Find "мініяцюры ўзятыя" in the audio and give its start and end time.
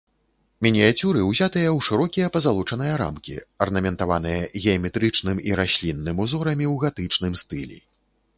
0.65-1.67